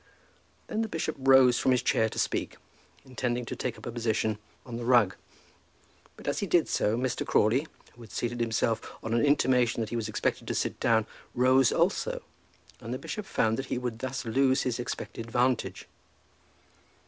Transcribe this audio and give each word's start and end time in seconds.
Then 0.65 0.81
the 0.81 0.87
bishop 0.87 1.15
rose 1.19 1.59
from 1.59 1.69
his 1.69 1.83
chair 1.83 2.09
to 2.09 2.17
speak, 2.17 2.57
intending 3.05 3.45
to 3.45 3.55
take 3.55 3.77
up 3.77 3.85
a 3.85 3.91
position 3.91 4.39
on 4.65 4.77
the 4.77 4.83
rug. 4.83 5.15
But 6.17 6.27
as 6.27 6.39
he 6.39 6.47
did 6.47 6.67
so 6.67 6.97
Mr. 6.97 7.23
Crawley, 7.23 7.67
who 7.93 8.01
had 8.01 8.11
seated 8.11 8.39
himself 8.39 8.81
on 9.03 9.13
an 9.13 9.23
intimation 9.23 9.79
that 9.81 9.89
he 9.89 9.95
was 9.95 10.07
expected 10.09 10.47
to 10.47 10.55
sit 10.55 10.79
down, 10.79 11.05
rose 11.35 11.71
also, 11.71 12.23
and 12.79 12.91
the 12.91 12.97
bishop 12.97 13.27
found 13.27 13.57
that 13.59 13.67
he 13.67 13.77
would 13.77 13.99
thus 13.99 14.25
lose 14.25 14.63
his 14.63 14.79
expected 14.79 15.29
vantage. 15.29 15.87